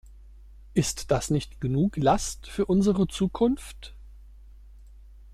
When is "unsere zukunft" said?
2.65-3.93